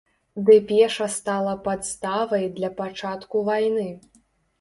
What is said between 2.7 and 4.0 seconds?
пачатку вайны.